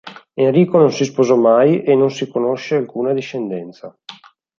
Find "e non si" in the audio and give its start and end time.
1.83-2.27